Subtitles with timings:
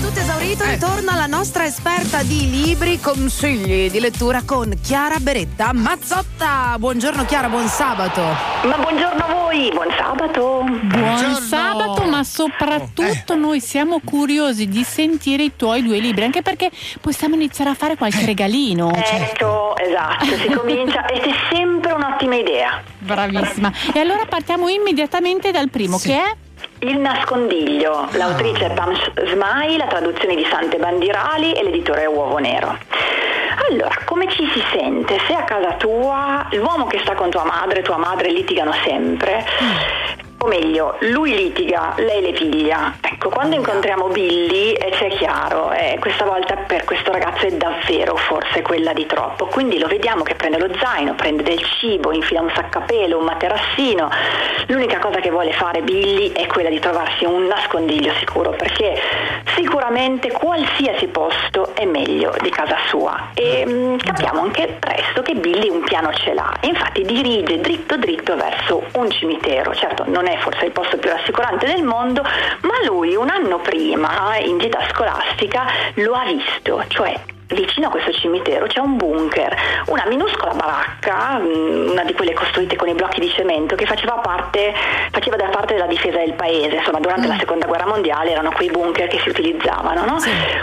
[0.00, 6.76] tutto esaurito ritorna la nostra esperta di libri, consigli di lettura con Chiara Beretta Mazzotta.
[6.78, 8.20] Buongiorno Chiara, buon sabato.
[8.22, 10.40] Ma buongiorno a voi, buon sabato.
[10.64, 11.34] Buon Buongiorno.
[11.36, 13.36] sabato, ma soprattutto Eh.
[13.36, 17.96] noi siamo curiosi di sentire i tuoi due libri, anche perché possiamo iniziare a fare
[17.96, 18.26] qualche Eh.
[18.26, 18.92] regalino.
[18.94, 22.82] Ecco, esatto, si comincia ed è sempre un'ottima idea.
[22.98, 23.72] Bravissima.
[23.94, 26.08] E allora partiamo immediatamente dal primo, Sì.
[26.08, 26.34] che è
[26.80, 28.94] Il nascondiglio, l'autrice è Pam
[29.26, 32.78] Smai, la traduzione di Sante Bandirali e l'editore è Uovo Nero.
[33.68, 37.80] Allora, come ci si sente se a casa tua l'uomo che sta con tua madre
[37.80, 39.44] e tua madre litigano sempre?
[40.46, 42.94] O meglio, lui litiga, lei le piglia.
[43.00, 48.14] Ecco, quando incontriamo Billy eh, c'è chiaro, eh, questa volta per questo ragazzo è davvero
[48.14, 49.46] forse quella di troppo.
[49.46, 54.08] Quindi lo vediamo che prende lo zaino, prende del cibo, infila un saccapelo, un materassino.
[54.68, 59.00] L'unica cosa che vuole fare Billy è quella di trovarsi un nascondiglio sicuro, perché
[59.56, 63.30] sicuramente qualsiasi posto è meglio di casa sua.
[63.34, 66.52] E mm, capiamo anche presto che Billy un piano ce l'ha.
[66.60, 69.74] Infatti dirige dritto dritto verso un cimitero.
[69.74, 74.36] Certo, non è forse il posto più rassicurante del mondo, ma lui un anno prima,
[74.36, 79.54] in gita scolastica, lo ha visto, cioè Vicino a questo cimitero c'è un bunker,
[79.86, 84.14] una minuscola baracca, mm, una di quelle costruite con i blocchi di cemento, che faceva
[84.14, 84.74] parte,
[85.12, 86.74] faceva da parte della difesa del paese.
[86.74, 90.18] Insomma, durante la seconda guerra mondiale erano quei bunker che si utilizzavano, no?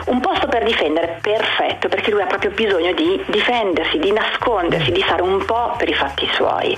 [0.07, 5.01] Un posto per difendere perfetto, perché lui ha proprio bisogno di difendersi, di nascondersi, di
[5.01, 6.77] stare un po' per i fatti suoi.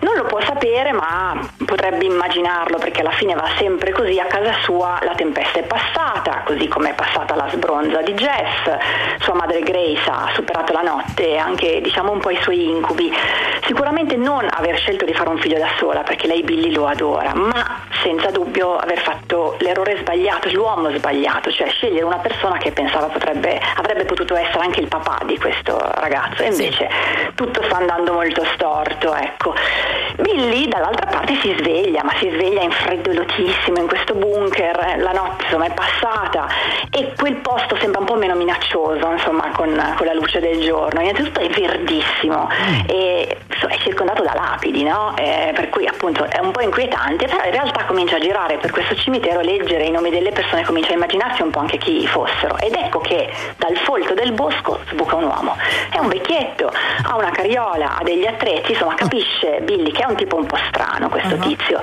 [0.00, 4.20] Non lo può sapere, ma potrebbe immaginarlo, perché alla fine va sempre così.
[4.20, 8.76] A casa sua la tempesta è passata, così come è passata la sbronza di Jess.
[9.20, 13.12] Sua madre Grace ha superato la notte e anche diciamo un po' i suoi incubi.
[13.66, 17.34] Sicuramente non aver scelto di fare un figlio da sola, perché lei Billy lo adora,
[17.34, 23.06] ma senza dubbio aver fatto l'errore sbagliato, l'uomo sbagliato, cioè scegliere una persona che pensava
[23.06, 26.42] potrebbe, avrebbe potuto essere anche il papà di questo ragazzo.
[26.42, 26.88] E invece
[27.34, 29.54] tutto sta andando molto storto, ecco.
[30.16, 35.66] Billy dall'altra parte si sveglia, ma si sveglia infreddolotissimo in questo bunker, la notte insomma
[35.66, 36.48] è passata
[36.90, 41.00] e quel posto sembra un po' meno minaccioso insomma con, con la luce del giorno.
[41.02, 42.48] Innanzitutto è verdissimo
[42.86, 45.14] e insomma, è circondato da lapidi, no?
[45.16, 48.70] Eh, per cui appunto è un po' inquietante, però in realtà comincia a girare per
[48.70, 52.56] questo cimitero, leggere i nomi delle persone, comincia a immaginarsi un po' anche chi fossero
[52.58, 55.56] ed ecco che dal folto del bosco sbuca un uomo.
[55.90, 56.72] È un vecchietto,
[57.02, 60.56] ha una carriola, ha degli attrezzi, insomma capisce Billy che è un tipo un po'
[60.68, 61.82] strano questo tizio,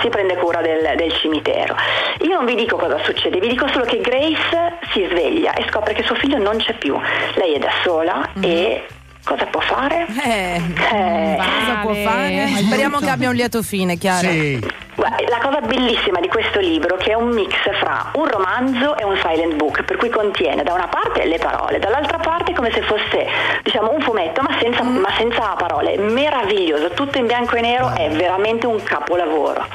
[0.00, 1.74] si prende cura del, del cimitero.
[2.20, 5.94] Io non vi dico cosa succede, vi dico solo che Grace si sveglia e scopre
[5.94, 6.96] che suo figlio non c'è più.
[7.34, 8.86] Lei è da sola e
[9.24, 10.06] cosa può fare?
[10.24, 10.60] Eh,
[10.92, 12.48] Eh, cosa può fare?
[12.64, 14.28] Speriamo che abbia un lieto fine, Chiara.
[14.28, 14.84] Sì.
[14.96, 19.04] La cosa bellissima di questo libro è che è un mix fra un romanzo e
[19.04, 22.80] un silent book, per cui contiene da una parte le parole, dall'altra parte come se
[22.80, 23.26] fosse
[23.62, 28.08] diciamo un fumetto ma senza, ma senza parole, meraviglioso, tutto in bianco e nero, è
[28.08, 29.66] veramente un capolavoro.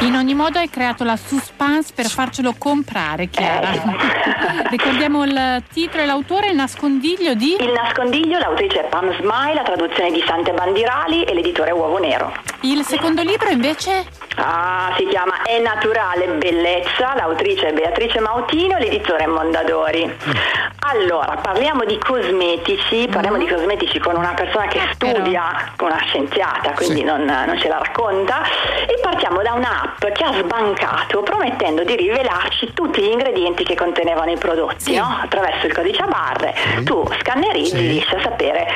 [0.00, 3.72] In ogni modo hai creato la suspense per farcelo comprare, Chiara.
[3.72, 3.80] Eh.
[4.70, 7.56] Ricordiamo il titolo e l'autore, il nascondiglio di...
[7.60, 12.32] Il nascondiglio, l'autrice è Pam Smile, la traduzione di Sante Bandirali e l'editore Uovo Nero.
[12.62, 14.06] Il secondo libro invece?
[14.36, 20.16] Ah, si chiama È naturale bellezza, l'autrice è Beatrice Mautino, l'editore è Mondadori.
[20.92, 25.14] Allora, parliamo di cosmetici, parliamo di cosmetici con una persona che però.
[25.16, 27.04] studia, con una scienziata, quindi Sì.
[27.04, 28.42] non, non ce la racconta,
[28.86, 34.30] e partiamo da un'app che ha sbancato promettendo di rivelarci tutti gli ingredienti che contenevano
[34.30, 34.96] i prodotti, Sì.
[34.96, 35.18] no?
[35.22, 36.54] attraverso il codice a barre.
[36.84, 37.88] Tu scannerizzi, Sì.
[37.88, 38.66] riesci a sapere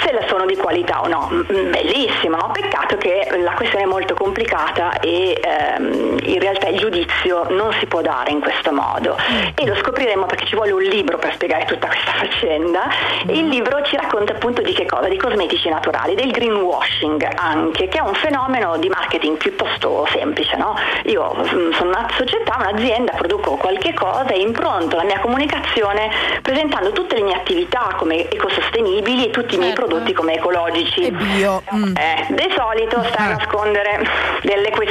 [0.00, 1.28] se sono di qualità o no.
[1.32, 2.50] Mm, Bellissimo, no?
[2.52, 7.86] peccato che la questione è molto complicata e ehm, in realtà il giudizio non si
[7.86, 9.16] può dare in questo modo
[9.54, 12.88] e lo scopriremo perché ci vuole un libro per spiegare tutta questa faccenda
[13.26, 15.08] e il libro ci racconta appunto di che cosa?
[15.08, 20.56] Di cosmetici naturali, del greenwashing anche, che è un fenomeno di marketing piuttosto semplice.
[20.56, 20.76] No?
[21.04, 26.10] Io mm, sono una società, un'azienda, produco qualche cosa e impronto la mia comunicazione
[26.42, 29.86] presentando tutte le mie attività come ecosostenibili e tutti i miei Certo.
[29.86, 31.00] prodotti come ecologici.
[31.06, 31.62] E bio.
[31.74, 31.96] mm.
[31.96, 34.06] Eh, di solito sta a nascondere
[34.42, 34.87] delle questioni,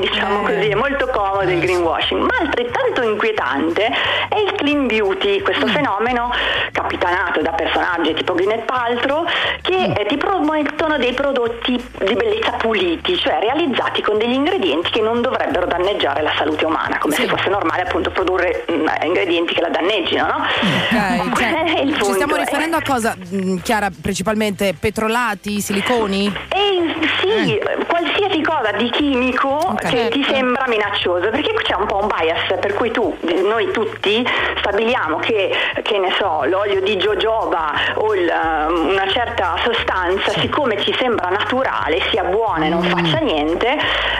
[0.00, 0.54] diciamo Eh.
[0.54, 3.86] così, è molto comodo il greenwashing, ma altrettanto inquietante
[4.28, 6.30] è il clean beauty, questo fenomeno
[6.72, 9.24] capitanato da personaggi tipo Gwyneth Paltrow
[9.62, 11.72] che eh, ti promettono dei prodotti
[12.04, 16.98] di bellezza puliti, cioè realizzati con degli ingredienti che non dovrebbero danneggiare la salute umana,
[16.98, 20.44] come se fosse normale appunto produrre mm, ingredienti che la danneggino, no?
[20.44, 23.88] Ok, Qual è cioè, ci stiamo Eh, riferendo a cosa, mh, Chiara?
[24.02, 26.26] Principalmente petrolati, siliconi?
[26.48, 29.88] E sì, qualsiasi cosa di chimico Ok.
[29.88, 30.34] che ti Certo.
[30.34, 34.26] sembra minaccioso, perché c'è un po' un bias per cui tu, noi tutti
[34.58, 35.50] stabiliamo che,
[35.82, 41.28] che ne so, l'olio di jojoba o il, um, una certa sostanza, siccome ci sembra
[41.28, 43.68] naturale, sia buona e non faccia niente,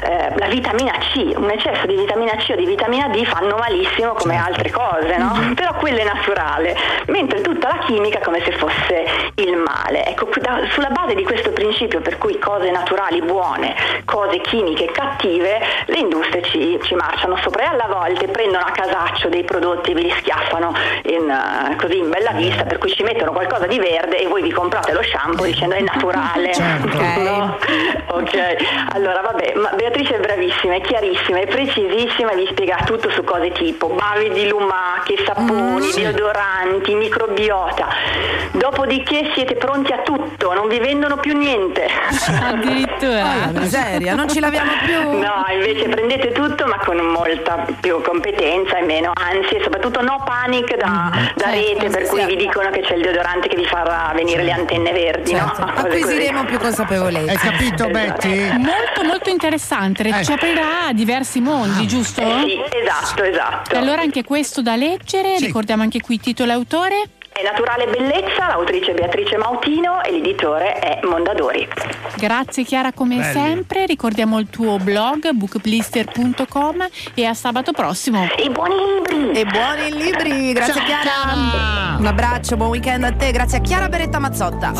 [0.03, 4.12] eh, la vitamina C, un eccesso di vitamina C o di vitamina D fanno malissimo
[4.12, 5.53] come altre cose, no?
[5.55, 6.77] Però quello è naturale,
[7.07, 9.05] mentre tutta la chimica come se fosse
[9.37, 10.05] il male.
[10.07, 13.75] Ecco, da- sulla base di questo principio per cui cose naturali buone,
[14.05, 15.05] cose chimiche cattive,
[15.87, 19.94] le industrie ci, ci marciano sopra e alla volte prendono a casaccio dei prodotti e
[19.94, 20.75] ve li schiaffano
[21.05, 24.43] in, eh, così in bella vista, per cui ci mettono qualcosa di verde e voi
[24.43, 26.53] vi comprate lo shampoo dicendo è naturale.
[26.53, 26.94] Certo.
[27.26, 27.56] No?
[28.08, 28.35] Ok,
[28.93, 33.25] allora vabbè, ma Beatrice è bravissima, è chiarissima, è precisissima e vi spiega tutto su
[33.25, 37.88] cose tipo bavi di lumache, saponi, deodoranti, microbiota.
[38.52, 41.88] Dopodiché siete pronti a tutto, non vi vendono più niente.
[42.43, 43.23] Addirittura.
[43.52, 44.96] La miseria, non ci laviamo più.
[45.05, 50.77] No, invece prendete tutto ma con molta più competenza e meno ansie, soprattutto no panic
[50.77, 52.27] da, da certo, rete per cui sì.
[52.27, 55.61] vi dicono che c'è il deodorante che vi farà venire le antenne verdi, Certo.
[55.65, 55.73] no?
[55.75, 56.47] Acquisiremo così.
[56.51, 57.31] più consapevolezza.
[57.31, 57.91] Hai capito Esatto.
[57.91, 58.49] Betty?
[58.59, 60.25] Molto molto interessante, Eh.
[60.25, 62.21] ci aprirà a diversi mondi, giusto?
[62.21, 63.75] Eh sì, esatto, esatto.
[63.75, 65.47] E allora anche questo da leggere, Sì.
[65.47, 67.03] ricordiamo anche qui titolo e autore.
[67.37, 71.69] È Naturale Bellezza, l'autrice Beatrice Mautino e l'editore è Mondadori.
[72.17, 73.31] Grazie Chiara come Belli.
[73.31, 78.27] sempre, ricordiamo il tuo blog bookblister.com e a sabato prossimo.
[78.38, 79.38] E buoni libri!
[79.38, 80.85] E buoni libri, grazie Ciao.
[80.87, 81.97] Chiara!
[81.99, 84.73] Un abbraccio, buon weekend a te, grazie a Chiara Beretta Mazzotta.